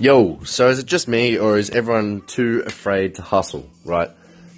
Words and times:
Yo, 0.00 0.42
so 0.44 0.70
is 0.70 0.78
it 0.78 0.86
just 0.86 1.08
me, 1.08 1.38
or 1.38 1.58
is 1.58 1.68
everyone 1.68 2.22
too 2.22 2.62
afraid 2.64 3.16
to 3.16 3.20
hustle, 3.20 3.68
right? 3.84 4.08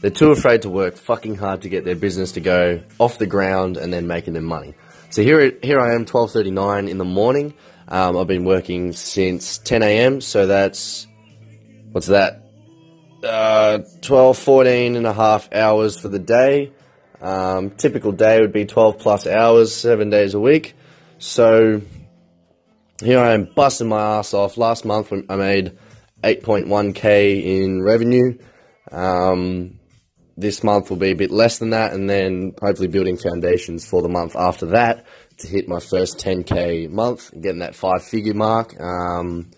They're 0.00 0.12
too 0.12 0.30
afraid 0.30 0.62
to 0.62 0.70
work 0.70 0.96
fucking 0.96 1.34
hard 1.34 1.62
to 1.62 1.68
get 1.68 1.84
their 1.84 1.96
business 1.96 2.30
to 2.32 2.40
go 2.40 2.80
off 3.00 3.18
the 3.18 3.26
ground 3.26 3.76
and 3.76 3.92
then 3.92 4.06
making 4.06 4.34
them 4.34 4.44
money. 4.44 4.74
So 5.10 5.20
here, 5.20 5.52
here 5.60 5.80
I 5.80 5.96
am, 5.96 6.04
12.39 6.04 6.88
in 6.88 6.96
the 6.96 7.04
morning. 7.04 7.54
Um, 7.88 8.16
I've 8.18 8.28
been 8.28 8.44
working 8.44 8.92
since 8.92 9.58
10 9.58 9.82
a.m., 9.82 10.20
so 10.20 10.46
that's, 10.46 11.08
what's 11.90 12.06
that? 12.06 12.48
Uh, 13.24 13.80
12, 14.00 14.38
14 14.38 14.94
and 14.94 15.06
a 15.08 15.12
half 15.12 15.52
hours 15.52 15.98
for 15.98 16.06
the 16.06 16.20
day. 16.20 16.70
Um, 17.20 17.70
typical 17.70 18.12
day 18.12 18.40
would 18.40 18.52
be 18.52 18.64
12 18.64 18.96
plus 19.00 19.26
hours, 19.26 19.74
seven 19.74 20.08
days 20.08 20.34
a 20.34 20.40
week. 20.40 20.76
So 21.18 21.82
here 23.02 23.18
I 23.18 23.34
am 23.34 23.44
busting 23.44 23.88
my 23.88 24.18
ass 24.18 24.32
off. 24.32 24.56
Last 24.56 24.84
month 24.84 25.12
I 25.28 25.36
made 25.36 25.76
8.1k 26.22 27.44
in 27.44 27.82
revenue. 27.82 28.38
Um, 28.90 29.80
this 30.36 30.62
month 30.62 30.90
will 30.90 30.96
be 30.96 31.10
a 31.10 31.16
bit 31.16 31.30
less 31.30 31.58
than 31.58 31.70
that, 31.70 31.92
and 31.92 32.08
then 32.08 32.54
hopefully 32.60 32.88
building 32.88 33.16
foundations 33.16 33.84
for 33.84 34.02
the 34.02 34.08
month 34.08 34.34
after 34.36 34.66
that 34.66 35.04
to 35.38 35.48
hit 35.48 35.68
my 35.68 35.80
first 35.80 36.18
10k 36.18 36.90
month, 36.90 37.30
getting 37.40 37.58
that 37.58 37.74
five 37.74 38.04
figure 38.04 38.34
mark, 38.34 38.80
um, 38.80 39.50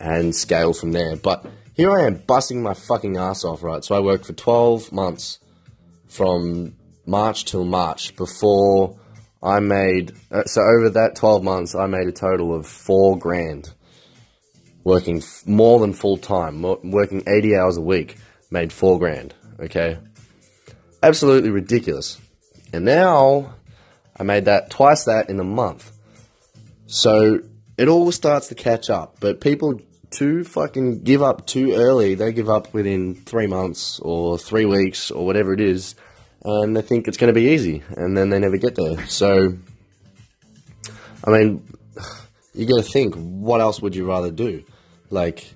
and 0.00 0.34
scale 0.34 0.72
from 0.72 0.92
there. 0.92 1.16
But 1.16 1.46
here 1.74 1.90
I 1.90 2.06
am 2.06 2.16
busting 2.26 2.62
my 2.62 2.74
fucking 2.74 3.16
ass 3.16 3.44
off, 3.44 3.62
right? 3.62 3.84
So 3.84 3.94
I 3.94 4.00
worked 4.00 4.26
for 4.26 4.32
12 4.32 4.92
months 4.92 5.38
from 6.08 6.74
March 7.06 7.44
till 7.44 7.64
March 7.64 8.16
before 8.16 8.98
I 9.42 9.60
made, 9.60 10.12
uh, 10.30 10.44
so 10.44 10.60
over 10.60 10.90
that 10.90 11.16
12 11.16 11.44
months, 11.44 11.74
I 11.74 11.86
made 11.86 12.08
a 12.08 12.12
total 12.12 12.54
of 12.54 12.66
four 12.66 13.18
grand 13.18 13.72
working 14.84 15.18
f- 15.18 15.42
more 15.46 15.80
than 15.80 15.92
full 15.92 16.16
time, 16.16 16.62
working 16.62 17.22
80 17.26 17.56
hours 17.56 17.76
a 17.76 17.80
week, 17.80 18.16
made 18.50 18.72
four 18.72 18.98
grand, 18.98 19.34
okay? 19.60 19.98
Absolutely 21.02 21.50
ridiculous. 21.50 22.20
And 22.72 22.84
now 22.84 23.54
I 24.16 24.22
made 24.22 24.46
that 24.46 24.70
twice 24.70 25.04
that 25.04 25.28
in 25.28 25.40
a 25.40 25.44
month. 25.44 25.92
So 26.86 27.40
it 27.76 27.88
all 27.88 28.10
starts 28.12 28.48
to 28.48 28.54
catch 28.54 28.88
up, 28.88 29.16
but 29.20 29.40
people 29.40 29.80
too 30.10 30.44
fucking 30.44 31.02
give 31.02 31.22
up 31.22 31.46
too 31.46 31.74
early. 31.74 32.14
They 32.14 32.32
give 32.32 32.48
up 32.48 32.72
within 32.72 33.16
three 33.16 33.46
months 33.46 33.98
or 34.00 34.38
three 34.38 34.64
weeks 34.64 35.10
or 35.10 35.26
whatever 35.26 35.52
it 35.52 35.60
is 35.60 35.94
and 36.46 36.76
they 36.76 36.82
think 36.82 37.08
it's 37.08 37.16
going 37.16 37.32
to 37.32 37.38
be 37.38 37.48
easy, 37.48 37.82
and 37.96 38.16
then 38.16 38.30
they 38.30 38.38
never 38.38 38.56
get 38.56 38.76
there. 38.76 39.04
So, 39.08 39.58
I 41.24 41.30
mean, 41.30 41.66
you 42.54 42.66
got 42.66 42.84
to 42.84 42.88
think, 42.88 43.14
what 43.16 43.60
else 43.60 43.82
would 43.82 43.96
you 43.96 44.06
rather 44.06 44.30
do? 44.30 44.64
Like, 45.10 45.52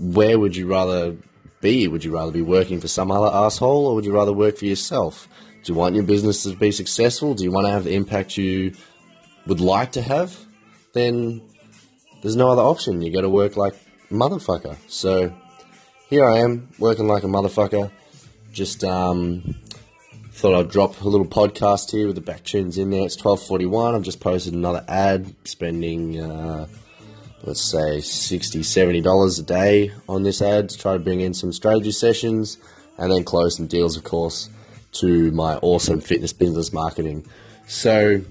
where 0.00 0.38
would 0.38 0.56
you 0.56 0.66
rather 0.66 1.16
be? 1.60 1.86
Would 1.86 2.02
you 2.04 2.12
rather 2.12 2.32
be 2.32 2.42
working 2.42 2.80
for 2.80 2.88
some 2.88 3.12
other 3.12 3.32
asshole, 3.32 3.86
or 3.86 3.94
would 3.94 4.04
you 4.04 4.12
rather 4.12 4.32
work 4.32 4.58
for 4.58 4.66
yourself? 4.66 5.28
Do 5.62 5.72
you 5.72 5.78
want 5.78 5.94
your 5.94 6.04
business 6.04 6.42
to 6.42 6.56
be 6.56 6.72
successful? 6.72 7.34
Do 7.34 7.44
you 7.44 7.52
want 7.52 7.68
to 7.68 7.72
have 7.72 7.84
the 7.84 7.94
impact 7.94 8.36
you 8.36 8.74
would 9.46 9.60
like 9.60 9.92
to 9.92 10.02
have? 10.02 10.36
Then 10.94 11.42
there's 12.22 12.34
no 12.34 12.50
other 12.50 12.62
option. 12.62 13.02
You 13.02 13.12
got 13.12 13.20
to 13.20 13.28
work 13.28 13.56
like 13.56 13.74
motherfucker. 14.10 14.76
So 14.88 15.32
here 16.10 16.28
I 16.28 16.38
am 16.38 16.68
working 16.80 17.06
like 17.06 17.22
a 17.22 17.28
motherfucker. 17.28 17.92
Just 18.52 18.82
um, 18.82 19.54
Thought 20.34 20.58
I'd 20.58 20.70
drop 20.70 21.00
a 21.02 21.08
little 21.08 21.26
podcast 21.26 21.92
here 21.92 22.06
with 22.06 22.16
the 22.16 22.22
back 22.22 22.42
tunes 22.42 22.78
in 22.78 22.90
there. 22.90 23.04
It's 23.04 23.16
12:41. 23.16 23.94
I've 23.94 24.02
just 24.02 24.18
posted 24.18 24.54
another 24.54 24.82
ad, 24.88 25.34
spending 25.44 26.20
uh, 26.20 26.66
let's 27.44 27.62
say 27.62 28.00
60 28.00 28.62
70 28.62 29.02
dollars 29.02 29.38
a 29.38 29.42
day 29.42 29.92
on 30.08 30.22
this 30.22 30.40
ad 30.40 30.70
to 30.70 30.78
try 30.78 30.94
to 30.94 30.98
bring 30.98 31.20
in 31.20 31.34
some 31.34 31.52
strategy 31.52 31.92
sessions 31.92 32.56
and 32.96 33.12
then 33.12 33.24
close 33.24 33.56
some 33.56 33.66
deals, 33.66 33.96
of 33.96 34.04
course, 34.04 34.48
to 34.92 35.30
my 35.32 35.56
awesome 35.56 36.00
fitness 36.00 36.32
business 36.32 36.72
marketing. 36.72 37.26
So 37.66 38.22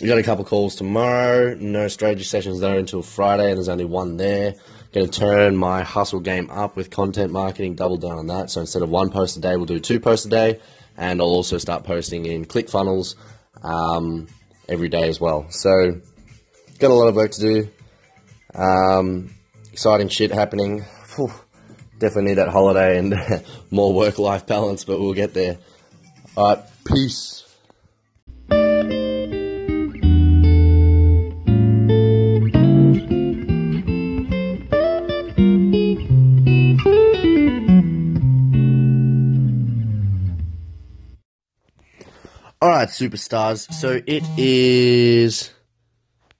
we 0.00 0.06
got 0.06 0.18
a 0.18 0.22
couple 0.22 0.44
calls 0.44 0.76
tomorrow. 0.76 1.54
No 1.54 1.88
strategy 1.88 2.24
sessions 2.24 2.60
there 2.60 2.78
until 2.78 3.02
Friday, 3.02 3.48
and 3.48 3.56
there's 3.56 3.68
only 3.68 3.84
one 3.84 4.18
there. 4.18 4.54
Going 4.92 5.10
to 5.10 5.20
turn 5.20 5.56
my 5.56 5.82
hustle 5.82 6.20
game 6.20 6.48
up 6.48 6.76
with 6.76 6.90
content 6.90 7.32
marketing, 7.32 7.74
double 7.74 7.96
down 7.96 8.18
on 8.18 8.28
that. 8.28 8.50
So 8.50 8.60
instead 8.60 8.82
of 8.82 8.88
one 8.88 9.10
post 9.10 9.36
a 9.36 9.40
day, 9.40 9.56
we'll 9.56 9.66
do 9.66 9.80
two 9.80 10.00
posts 10.00 10.24
a 10.26 10.28
day 10.30 10.60
and 10.96 11.20
I'll 11.20 11.28
also 11.28 11.58
start 11.58 11.84
posting 11.84 12.26
in 12.26 12.44
ClickFunnels 12.44 13.14
um, 13.62 14.28
every 14.68 14.88
day 14.88 15.08
as 15.08 15.20
well. 15.20 15.46
So, 15.50 16.00
got 16.78 16.90
a 16.90 16.94
lot 16.94 17.08
of 17.08 17.16
work 17.16 17.32
to 17.32 17.40
do. 17.40 17.68
Um, 18.54 19.30
exciting 19.72 20.08
shit 20.08 20.32
happening. 20.32 20.84
Whew, 21.16 21.32
definitely 21.98 22.30
need 22.30 22.34
that 22.34 22.48
holiday 22.48 22.98
and 22.98 23.14
more 23.70 23.92
work 23.92 24.18
life 24.18 24.46
balance, 24.46 24.84
but 24.84 25.00
we'll 25.00 25.14
get 25.14 25.34
there. 25.34 25.58
All 26.36 26.54
right, 26.54 26.64
peace. 26.84 27.45
Right, 42.76 42.88
superstars. 42.88 43.72
So 43.72 44.00
it 44.06 44.22
is 44.36 45.50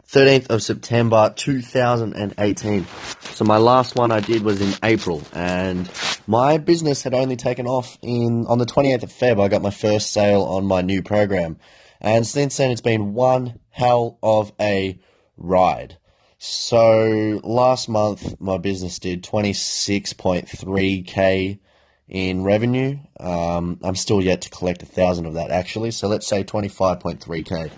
13th 0.08 0.50
of 0.50 0.62
September 0.62 1.32
2018. 1.34 2.86
So 3.20 3.44
my 3.44 3.56
last 3.56 3.96
one 3.96 4.12
I 4.12 4.20
did 4.20 4.42
was 4.42 4.60
in 4.60 4.74
April, 4.82 5.22
and 5.32 5.90
my 6.26 6.58
business 6.58 7.02
had 7.02 7.14
only 7.14 7.36
taken 7.36 7.66
off 7.66 7.96
in 8.02 8.44
on 8.48 8.58
the 8.58 8.66
28th 8.66 9.04
of 9.04 9.10
Feb. 9.10 9.42
I 9.42 9.48
got 9.48 9.62
my 9.62 9.70
first 9.70 10.12
sale 10.12 10.42
on 10.42 10.66
my 10.66 10.82
new 10.82 11.02
program, 11.02 11.56
and 12.02 12.26
since 12.26 12.58
then 12.58 12.70
it's 12.70 12.82
been 12.82 13.14
one 13.14 13.58
hell 13.70 14.18
of 14.22 14.52
a 14.60 15.00
ride. 15.38 15.96
So 16.36 17.40
last 17.44 17.88
month 17.88 18.38
my 18.40 18.58
business 18.58 18.98
did 18.98 19.24
26.3k 19.24 21.60
in 22.08 22.44
revenue. 22.44 22.98
Um, 23.18 23.80
I'm 23.82 23.96
still 23.96 24.22
yet 24.22 24.42
to 24.42 24.50
collect 24.50 24.82
a 24.82 24.86
thousand 24.86 25.26
of 25.26 25.34
that 25.34 25.50
actually. 25.50 25.90
So 25.90 26.08
let's 26.08 26.26
say 26.26 26.44
25.3k, 26.44 27.70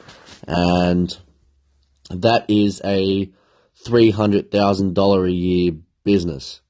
and 0.47 1.19
that 2.11 2.47
is 2.49 2.81
a 2.85 3.31
three 3.85 4.11
hundred 4.11 4.51
thousand 4.51 4.95
dollar 4.95 5.25
a 5.27 5.31
year 5.31 5.73
business. 6.05 6.61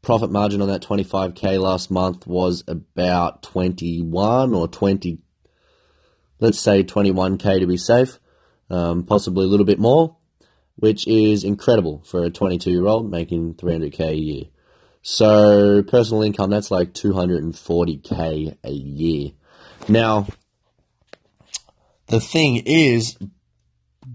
Profit 0.00 0.30
margin 0.30 0.62
on 0.62 0.68
that 0.68 0.82
25k 0.82 1.60
last 1.60 1.90
month 1.90 2.26
was 2.26 2.62
about 2.68 3.42
21 3.42 4.54
or 4.54 4.68
20. 4.68 5.18
Let's 6.40 6.60
say 6.60 6.84
21k 6.84 7.60
to 7.60 7.66
be 7.66 7.76
safe, 7.76 8.20
um, 8.70 9.02
possibly 9.02 9.44
a 9.44 9.48
little 9.48 9.66
bit 9.66 9.80
more, 9.80 10.16
which 10.76 11.06
is 11.08 11.42
incredible 11.42 12.04
for 12.06 12.22
a 12.22 12.30
22 12.30 12.70
year 12.70 12.86
old 12.86 13.10
making 13.10 13.54
300k 13.54 14.00
a 14.00 14.14
year. 14.14 14.44
So 15.10 15.82
personal 15.84 16.22
income, 16.22 16.50
that's 16.50 16.70
like 16.70 16.92
240k 16.92 18.58
a 18.62 18.70
year. 18.70 19.30
Now, 19.88 20.26
the 22.08 22.20
thing 22.20 22.62
is, 22.66 23.16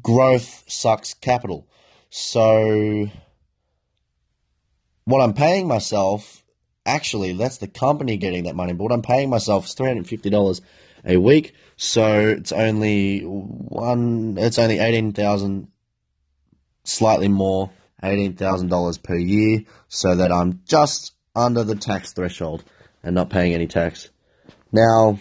growth 0.04 0.64
sucks 0.68 1.16
capital. 1.16 1.68
So, 2.12 3.10
what 5.06 5.22
I'm 5.22 5.34
paying 5.34 5.68
myself, 5.68 6.44
actually, 6.86 7.34
that's 7.34 7.58
the 7.58 7.68
company 7.68 8.16
getting 8.16 8.44
that 8.44 8.56
money, 8.56 8.74
but 8.74 8.84
what 8.84 8.94
I'm 8.94 9.02
paying 9.02 9.32
myself 9.32 9.66
is 9.66 9.74
$350 9.74 10.62
a 11.06 11.18
week. 11.18 11.56
So, 11.76 12.28
it's 12.28 12.52
only 12.52 13.22
one, 13.22 14.36
it's 14.38 14.60
only 14.60 14.78
18,000, 14.78 15.70
slightly 16.84 17.30
more 17.30 17.72
$18,000 18.04 19.04
per 19.04 19.16
year 19.16 19.64
so 19.88 20.16
that 20.16 20.32
I'm 20.32 20.62
just 20.66 21.14
under 21.36 21.64
the 21.64 21.76
tax 21.76 22.14
threshold 22.14 22.64
and 23.04 23.16
not 23.16 23.30
paying 23.30 23.54
any 23.54 23.68
tax. 23.68 24.10
Now, 24.72 25.20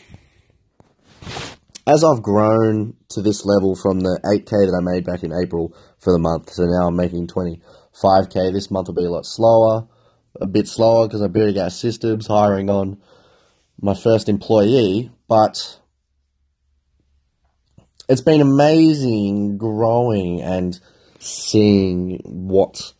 as 1.87 2.05
I've 2.05 2.23
grown 2.23 2.95
to 3.11 3.23
this 3.23 3.45
level 3.45 3.75
from 3.75 4.01
the 4.01 4.21
8k 4.25 4.51
that 4.51 4.79
I 4.79 4.83
made 4.83 5.05
back 5.05 5.23
in 5.23 5.33
April 5.33 5.75
for 5.99 6.13
the 6.13 6.19
month, 6.19 6.51
so 6.51 6.65
now 6.65 6.89
I'm 6.89 6.97
making 6.97 7.27
25k. 7.29 8.53
This 8.53 8.71
month 8.71 8.89
will 8.89 8.95
be 8.95 9.05
a 9.05 9.11
lot 9.11 9.27
slower, 9.27 9.87
a 10.41 10.47
bit 10.47 10.69
slower 10.69 11.07
because 11.07 11.21
I'm 11.21 11.33
building 11.33 11.61
out 11.61 11.73
systems, 11.73 12.27
hiring 12.27 12.71
on 12.71 13.01
my 13.81 13.95
first 13.95 14.29
employee, 14.29 15.11
but 15.29 15.79
it's 18.09 18.21
been 18.21 18.41
amazing 18.41 19.59
growing 19.59 20.41
and 20.41 20.79
seeing 21.23 22.21
what 22.25 22.93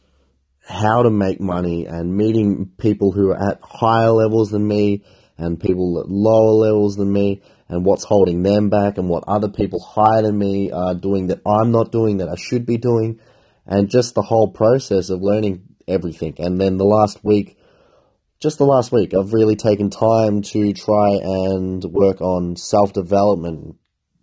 how 0.69 1.03
to 1.03 1.11
make 1.11 1.41
money 1.41 1.87
and 1.87 2.17
meeting 2.17 2.71
people 2.79 3.11
who 3.11 3.31
are 3.31 3.51
at 3.51 3.59
higher 3.63 4.11
levels 4.11 4.51
than 4.51 4.67
me 4.67 5.03
and 5.37 5.61
people 5.61 5.99
at 5.99 6.09
lower 6.09 6.53
levels 6.53 6.97
than 6.97 7.13
me 7.13 7.43
and 7.69 7.85
what's 7.85 8.05
holding 8.05 8.43
them 8.43 8.71
back 8.71 8.97
and 8.97 9.09
what 9.09 9.25
other 9.27 9.49
people 9.49 9.81
higher 9.81 10.23
than 10.23 10.39
me 10.39 10.71
are 10.71 10.95
doing 10.95 11.27
that 11.27 11.41
I'm 11.45 11.73
not 11.73 11.91
doing 11.91 12.19
that 12.19 12.29
I 12.29 12.37
should 12.37 12.65
be 12.65 12.77
doing 12.77 13.19
and 13.67 13.91
just 13.91 14.15
the 14.15 14.23
whole 14.23 14.49
process 14.49 15.11
of 15.11 15.21
learning 15.21 15.63
everything. 15.89 16.35
And 16.39 16.61
then 16.61 16.77
the 16.77 16.85
last 16.85 17.25
week, 17.25 17.59
just 18.41 18.59
the 18.59 18.65
last 18.65 18.93
week, 18.93 19.15
I've 19.15 19.33
really 19.33 19.57
taken 19.57 19.91
time 19.91 20.43
to 20.43 20.73
try 20.73 21.19
and 21.23 21.83
work 21.85 22.21
on 22.21 22.57
self 22.57 22.93
development, 22.93 23.77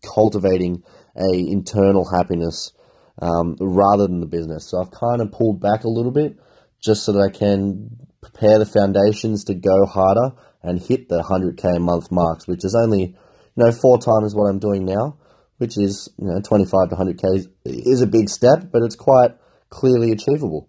cultivating 0.04 0.84
a 1.16 1.34
internal 1.34 2.10
happiness 2.10 2.74
um, 3.21 3.56
rather 3.60 4.07
than 4.07 4.19
the 4.19 4.25
business. 4.25 4.69
So 4.69 4.81
I've 4.81 4.92
kind 4.92 5.21
of 5.21 5.31
pulled 5.31 5.62
back 5.62 5.83
a 5.83 5.89
little 5.89 6.12
bit 6.12 6.38
just 6.81 7.04
so 7.04 7.12
that 7.13 7.19
I 7.19 7.30
can 7.30 8.07
prepare 8.21 8.60
the 8.60 8.66
foundations 8.66 9.44
to 9.45 9.54
go 9.54 9.86
harder 9.86 10.36
and 10.62 10.80
hit 10.80 11.10
the 11.10 11.21
100k 11.21 11.77
a 11.77 11.80
month 11.80 12.12
marks, 12.12 12.48
which 12.48 12.63
is 12.63 12.75
only 12.75 13.01
you 13.01 13.66
know 13.66 13.71
four 13.71 13.98
times 13.98 14.33
what 14.36 14.50
I'm 14.50 14.60
doing 14.60 14.86
now, 14.86 15.18
which 15.57 15.77
is 15.77 16.10
you 16.18 16.27
know 16.27 16.42
25 16.42 16.89
to 16.89 16.95
100k 16.95 17.48
is, 17.66 18.01
a 18.01 18.07
big 18.07 18.30
step, 18.30 18.69
but 18.71 18.81
it's 18.83 18.95
quite 18.95 19.31
clearly 19.69 20.12
achievable. 20.12 20.68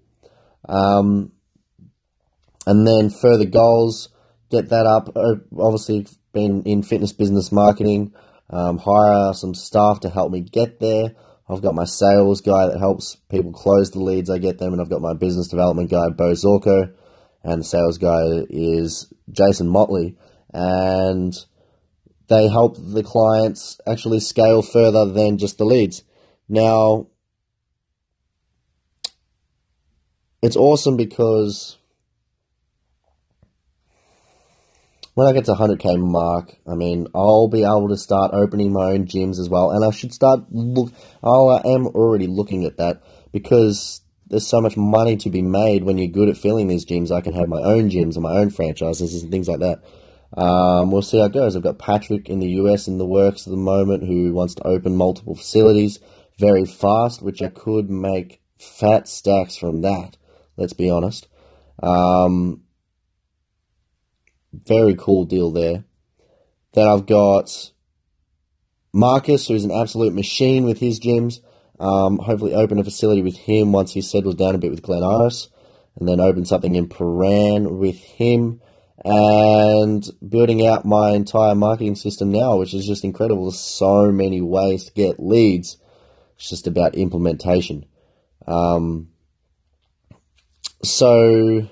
Um, 0.68 1.32
and 2.66 2.86
then 2.86 3.10
further 3.10 3.46
goals, 3.46 4.10
get 4.50 4.68
that 4.68 4.86
up. 4.86 5.16
Uh, 5.16 5.36
obviously, 5.58 6.06
been 6.32 6.62
in 6.64 6.82
fitness 6.82 7.12
business 7.12 7.50
marketing. 7.50 8.12
Um, 8.50 8.78
hire 8.78 9.32
some 9.32 9.54
staff 9.54 10.00
to 10.00 10.10
help 10.10 10.32
me 10.32 10.40
get 10.40 10.80
there. 10.80 11.14
I've 11.50 11.62
got 11.62 11.74
my 11.74 11.84
sales 11.84 12.40
guy 12.40 12.68
that 12.68 12.78
helps 12.78 13.16
people 13.28 13.52
close 13.52 13.90
the 13.90 13.98
leads 14.00 14.30
I 14.30 14.38
get 14.38 14.58
them, 14.58 14.72
and 14.72 14.80
I've 14.80 14.90
got 14.90 15.00
my 15.00 15.14
business 15.14 15.48
development 15.48 15.90
guy, 15.90 16.08
Bo 16.10 16.32
Zorko, 16.32 16.92
and 17.42 17.60
the 17.60 17.64
sales 17.64 17.98
guy 17.98 18.22
is 18.48 19.12
Jason 19.32 19.68
Motley. 19.68 20.16
And 20.52 21.34
they 22.28 22.48
help 22.48 22.76
the 22.78 23.02
clients 23.02 23.80
actually 23.86 24.20
scale 24.20 24.62
further 24.62 25.06
than 25.06 25.38
just 25.38 25.58
the 25.58 25.64
leads. 25.64 26.04
Now, 26.48 27.08
it's 30.42 30.56
awesome 30.56 30.96
because 30.96 31.76
when 35.14 35.26
I 35.26 35.32
get 35.32 35.46
to 35.46 35.52
100k 35.52 35.98
mark, 35.98 36.56
I 36.66 36.74
mean, 36.74 37.06
I'll 37.14 37.48
be 37.48 37.62
able 37.62 37.88
to 37.88 37.96
start 37.96 38.32
opening 38.32 38.72
my 38.72 38.92
own 38.92 39.06
gyms 39.06 39.38
as 39.38 39.48
well, 39.48 39.70
and 39.70 39.84
I 39.84 39.90
should 39.90 40.12
start 40.12 40.44
look. 40.50 40.92
Oh, 41.22 41.48
I 41.48 41.74
am 41.74 41.86
already 41.88 42.26
looking 42.26 42.64
at 42.64 42.76
that 42.78 43.02
because 43.32 44.02
there's 44.26 44.46
so 44.46 44.60
much 44.60 44.76
money 44.76 45.16
to 45.16 45.30
be 45.30 45.42
made 45.42 45.84
when 45.84 45.98
you're 45.98 46.08
good 46.08 46.28
at 46.28 46.36
filling 46.36 46.68
these 46.68 46.86
gyms. 46.86 47.10
I 47.10 47.20
can 47.20 47.34
have 47.34 47.48
my 47.48 47.60
own 47.60 47.90
gyms 47.90 48.14
and 48.14 48.22
my 48.22 48.36
own 48.38 48.50
franchises 48.50 49.22
and 49.22 49.30
things 49.30 49.48
like 49.48 49.60
that. 49.60 49.82
Um, 50.36 50.92
we'll 50.92 51.02
see 51.02 51.18
how 51.18 51.24
it 51.24 51.32
goes. 51.32 51.56
I've 51.56 51.64
got 51.64 51.78
Patrick 51.78 52.28
in 52.28 52.38
the 52.38 52.50
US 52.50 52.86
in 52.86 52.98
the 52.98 53.06
works 53.06 53.46
at 53.46 53.50
the 53.50 53.56
moment 53.56 54.06
who 54.06 54.32
wants 54.32 54.54
to 54.54 54.66
open 54.66 54.94
multiple 54.94 55.34
facilities 55.34 55.98
very 56.38 56.64
fast, 56.64 57.20
which 57.20 57.42
I 57.42 57.48
could 57.48 57.90
make 57.90 58.40
fat 58.58 59.08
stacks 59.08 59.56
from 59.56 59.82
that. 59.82 60.16
Let's 60.56 60.72
be 60.72 60.88
honest. 60.88 61.28
Um, 61.82 62.62
very 64.52 64.94
cool 64.94 65.24
deal 65.24 65.50
there. 65.50 65.84
Then 66.72 66.88
I've 66.88 67.06
got 67.06 67.72
Marcus, 68.92 69.48
who's 69.48 69.64
an 69.64 69.72
absolute 69.72 70.14
machine 70.14 70.64
with 70.64 70.78
his 70.78 71.00
gyms. 71.00 71.40
Um, 71.78 72.18
hopefully, 72.18 72.54
open 72.54 72.78
a 72.78 72.84
facility 72.84 73.22
with 73.22 73.36
him 73.36 73.72
once 73.72 73.92
he 73.92 74.02
settles 74.02 74.34
down 74.34 74.54
a 74.54 74.58
bit 74.58 74.70
with 74.70 74.82
Glen 74.82 75.02
Iris, 75.02 75.48
and 75.98 76.08
then 76.08 76.20
open 76.20 76.44
something 76.44 76.74
in 76.74 76.88
Prahran 76.88 77.78
with 77.78 77.98
him, 77.98 78.60
and 79.04 80.06
building 80.26 80.66
out 80.66 80.84
my 80.84 81.12
entire 81.12 81.54
marketing 81.54 81.94
system 81.94 82.30
now, 82.30 82.56
which 82.56 82.74
is 82.74 82.86
just 82.86 83.04
incredible. 83.04 83.44
There's 83.44 83.58
so 83.58 84.12
many 84.12 84.40
ways 84.40 84.84
to 84.84 84.92
get 84.92 85.20
leads. 85.20 85.78
It's 86.36 86.50
just 86.50 86.66
about 86.66 86.94
implementation. 86.94 87.86
Um, 88.46 89.08
so 90.82 91.68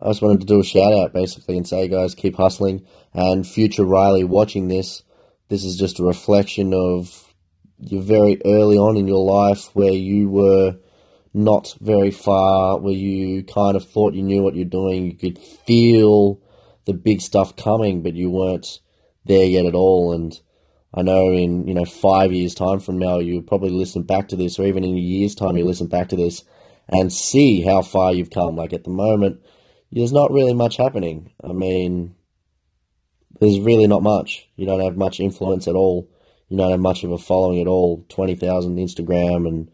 I 0.00 0.08
just 0.08 0.22
wanted 0.22 0.40
to 0.40 0.46
do 0.46 0.60
a 0.60 0.64
shout 0.64 0.92
out 0.92 1.12
basically 1.12 1.56
and 1.56 1.66
say, 1.66 1.88
guys, 1.88 2.14
keep 2.14 2.36
hustling. 2.36 2.86
And 3.14 3.46
future 3.46 3.84
Riley 3.84 4.24
watching 4.24 4.68
this, 4.68 5.02
this 5.48 5.64
is 5.64 5.76
just 5.76 5.98
a 5.98 6.04
reflection 6.04 6.72
of 6.72 7.34
you're 7.80 8.02
very 8.02 8.40
early 8.44 8.76
on 8.76 8.96
in 8.96 9.08
your 9.08 9.24
life 9.24 9.70
where 9.74 9.92
you 9.92 10.28
were 10.28 10.76
not 11.34 11.74
very 11.80 12.10
far, 12.10 12.78
where 12.78 12.94
you 12.94 13.44
kind 13.44 13.76
of 13.76 13.88
thought 13.88 14.14
you 14.14 14.22
knew 14.22 14.42
what 14.42 14.54
you're 14.54 14.64
doing. 14.64 15.06
You 15.06 15.14
could 15.14 15.38
feel 15.38 16.40
the 16.84 16.94
big 16.94 17.20
stuff 17.20 17.56
coming, 17.56 18.02
but 18.02 18.14
you 18.14 18.30
weren't 18.30 18.80
there 19.24 19.44
yet 19.44 19.66
at 19.66 19.74
all. 19.74 20.12
And 20.12 20.38
I 20.94 21.02
know 21.02 21.30
in, 21.30 21.68
you 21.68 21.74
know, 21.74 21.84
five 21.84 22.32
years' 22.32 22.54
time 22.54 22.80
from 22.80 22.98
now, 22.98 23.18
you'll 23.18 23.42
probably 23.42 23.70
listen 23.70 24.02
back 24.02 24.28
to 24.28 24.36
this, 24.36 24.58
or 24.58 24.66
even 24.66 24.84
in 24.84 24.96
a 24.96 25.00
year's 25.00 25.34
time, 25.34 25.56
you 25.56 25.64
listen 25.64 25.86
back 25.86 26.08
to 26.08 26.16
this 26.16 26.44
and 26.88 27.12
see 27.12 27.60
how 27.60 27.82
far 27.82 28.12
you've 28.12 28.30
come. 28.30 28.56
Like 28.56 28.72
at 28.72 28.84
the 28.84 28.90
moment, 28.90 29.40
there's 29.90 30.12
not 30.12 30.30
really 30.30 30.54
much 30.54 30.76
happening. 30.76 31.32
I 31.42 31.52
mean, 31.52 32.14
there's 33.40 33.60
really 33.60 33.86
not 33.86 34.02
much. 34.02 34.48
You 34.56 34.66
don't 34.66 34.80
have 34.80 34.96
much 34.96 35.20
influence 35.20 35.68
at 35.68 35.74
all. 35.74 36.08
You 36.48 36.56
don't 36.56 36.70
have 36.70 36.80
much 36.80 37.04
of 37.04 37.12
a 37.12 37.18
following 37.18 37.60
at 37.60 37.66
all. 37.66 38.04
20,000 38.08 38.76
Instagram 38.76 39.46
and 39.46 39.70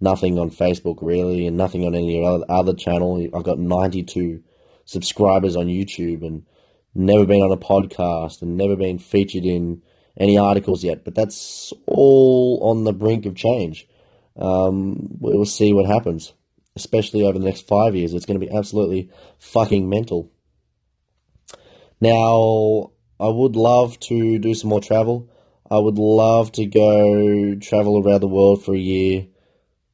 nothing 0.00 0.38
on 0.38 0.50
Facebook 0.50 0.98
really, 1.00 1.46
and 1.46 1.56
nothing 1.56 1.84
on 1.84 1.94
any 1.94 2.24
other 2.24 2.74
channel. 2.74 3.24
I've 3.34 3.44
got 3.44 3.58
92 3.58 4.42
subscribers 4.84 5.56
on 5.56 5.66
YouTube 5.66 6.26
and 6.26 6.44
never 6.94 7.24
been 7.24 7.42
on 7.42 7.52
a 7.52 7.56
podcast 7.56 8.42
and 8.42 8.56
never 8.56 8.76
been 8.76 8.98
featured 8.98 9.44
in 9.44 9.82
any 10.18 10.36
articles 10.36 10.82
yet. 10.82 11.04
But 11.04 11.14
that's 11.14 11.72
all 11.86 12.60
on 12.62 12.84
the 12.84 12.92
brink 12.92 13.26
of 13.26 13.36
change. 13.36 13.88
Um, 14.36 15.08
we'll 15.20 15.44
see 15.44 15.72
what 15.72 15.86
happens 15.86 16.32
especially 16.76 17.22
over 17.22 17.38
the 17.38 17.44
next 17.44 17.66
five 17.66 17.94
years. 17.94 18.14
It's 18.14 18.26
going 18.26 18.40
to 18.40 18.46
be 18.46 18.52
absolutely 18.52 19.10
fucking 19.38 19.88
mental. 19.88 20.30
Now, 22.00 22.92
I 23.20 23.28
would 23.28 23.56
love 23.56 24.00
to 24.00 24.38
do 24.38 24.54
some 24.54 24.70
more 24.70 24.80
travel. 24.80 25.30
I 25.70 25.78
would 25.78 25.98
love 25.98 26.52
to 26.52 26.66
go 26.66 27.54
travel 27.56 28.02
around 28.02 28.20
the 28.20 28.28
world 28.28 28.64
for 28.64 28.74
a 28.74 28.78
year 28.78 29.26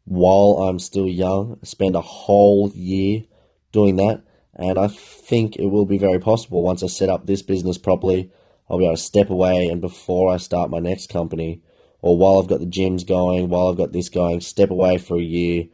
while 0.04 0.66
I'm 0.66 0.78
still 0.78 1.06
young, 1.06 1.58
spend 1.62 1.94
a 1.94 2.00
whole 2.00 2.72
year 2.74 3.24
doing 3.72 3.96
that. 3.96 4.22
And 4.54 4.78
I 4.78 4.88
think 4.88 5.56
it 5.56 5.66
will 5.66 5.84
be 5.84 5.98
very 5.98 6.18
possible 6.18 6.62
once 6.62 6.82
I 6.82 6.86
set 6.86 7.10
up 7.10 7.26
this 7.26 7.42
business 7.42 7.78
properly. 7.78 8.32
I'll 8.68 8.78
be 8.78 8.84
able 8.84 8.96
to 8.96 9.02
step 9.02 9.30
away 9.30 9.68
and 9.68 9.80
before 9.80 10.32
I 10.32 10.38
start 10.38 10.70
my 10.70 10.78
next 10.78 11.10
company, 11.10 11.62
or 12.00 12.16
while 12.16 12.40
I've 12.40 12.48
got 12.48 12.60
the 12.60 12.66
gyms 12.66 13.06
going, 13.06 13.48
while 13.48 13.68
I've 13.68 13.76
got 13.76 13.92
this 13.92 14.08
going, 14.08 14.40
step 14.40 14.70
away 14.70 14.98
for 14.98 15.16
a 15.16 15.22
year, 15.22 15.68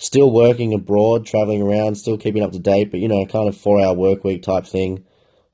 still 0.00 0.30
working 0.30 0.72
abroad, 0.72 1.26
traveling 1.26 1.60
around, 1.60 1.94
still 1.94 2.16
keeping 2.16 2.42
up 2.42 2.52
to 2.52 2.58
date, 2.58 2.90
but 2.90 3.00
you 3.00 3.06
know, 3.06 3.26
kind 3.26 3.48
of 3.48 3.56
four 3.56 3.78
hour 3.80 3.92
work 3.94 4.24
week 4.24 4.42
type 4.42 4.66
thing, 4.66 5.04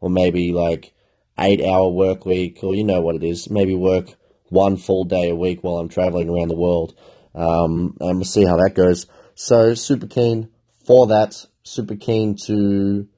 or 0.01 0.09
maybe 0.09 0.53
like 0.53 0.93
eight 1.39 1.61
hour 1.61 1.89
work 1.89 2.25
week, 2.25 2.61
or 2.63 2.73
you 2.73 2.85
know 2.85 3.01
what 3.01 3.17
it 3.17 3.25
is, 3.25 3.51
maybe 3.51 3.75
work 3.75 4.15
one 4.49 4.77
full 4.77 5.03
day 5.03 5.31
a 5.31 5.35
week 5.35 5.65
while 5.65 5.79
I'm 5.79 5.89
traveling 5.89 6.31
around 6.31 6.49
the 6.49 6.57
world. 6.57 6.95
Um, 7.35 7.97
and 8.01 8.19
we'll 8.19 8.25
see 8.25 8.45
how 8.45 8.57
that 8.59 8.77
goes. 8.77 9.07
So, 9.35 9.75
super 9.75 10.07
keen 10.07 10.49
for 10.85 11.09
that, 11.09 11.45
super 11.65 11.97
keen 11.97 12.37
to 12.47 13.09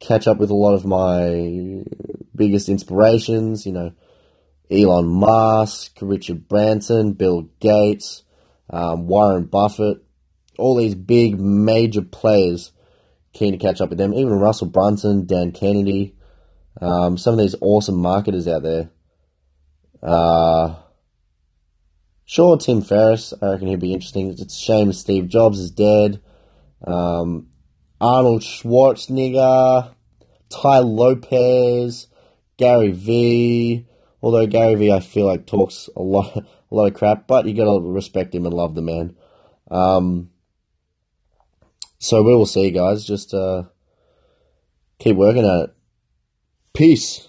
catch 0.00 0.26
up 0.26 0.38
with 0.38 0.50
a 0.50 0.54
lot 0.54 0.74
of 0.74 0.84
my 0.84 1.84
biggest 2.34 2.68
inspirations, 2.68 3.66
you 3.66 3.72
know, 3.72 3.92
Elon 4.68 5.06
Musk, 5.06 5.96
Richard 6.00 6.48
Branson, 6.48 7.12
Bill 7.12 7.42
Gates, 7.60 8.24
um, 8.68 9.06
Warren 9.06 9.44
Buffett, 9.44 10.02
all 10.60 10.76
these 10.76 10.94
big 10.94 11.40
major 11.40 12.02
players 12.02 12.72
keen 13.32 13.52
to 13.52 13.58
catch 13.58 13.80
up 13.80 13.90
with 13.90 13.98
them. 13.98 14.14
Even 14.14 14.32
Russell 14.32 14.68
Brunson, 14.68 15.26
Dan 15.26 15.52
Kennedy, 15.52 16.14
um, 16.80 17.16
some 17.16 17.34
of 17.34 17.40
these 17.40 17.56
awesome 17.60 17.96
marketers 17.96 18.48
out 18.48 18.62
there. 18.62 18.90
Uh, 20.02 20.76
sure, 22.24 22.56
Tim 22.56 22.82
Ferriss, 22.82 23.34
I 23.40 23.50
reckon 23.50 23.68
he'd 23.68 23.80
be 23.80 23.92
interesting. 23.92 24.30
It's 24.30 24.42
a 24.42 24.48
shame 24.48 24.92
Steve 24.92 25.28
Jobs 25.28 25.58
is 25.58 25.70
dead. 25.70 26.20
Um, 26.86 27.48
Arnold 28.00 28.42
Schwarzenegger, 28.42 29.94
Tai 30.48 30.78
Lopez, 30.78 32.06
Gary 32.56 32.92
Vee. 32.92 33.86
Although 34.22 34.46
Gary 34.46 34.74
Vee, 34.74 34.92
I 34.92 35.00
feel 35.00 35.26
like 35.26 35.46
talks 35.46 35.88
a 35.96 36.02
lot, 36.02 36.36
a 36.70 36.74
lot 36.74 36.86
of 36.86 36.94
crap, 36.94 37.26
but 37.26 37.46
you 37.46 37.54
gotta 37.54 37.80
respect 37.80 38.34
him 38.34 38.46
and 38.46 38.54
love 38.54 38.74
the 38.74 38.82
man. 38.82 39.16
Um, 39.70 40.30
so 42.00 42.22
we 42.22 42.34
will 42.34 42.46
see, 42.46 42.70
guys. 42.70 43.04
Just 43.04 43.32
uh, 43.32 43.64
keep 44.98 45.16
working 45.16 45.44
at 45.44 45.68
it. 45.68 45.74
Peace. 46.74 47.28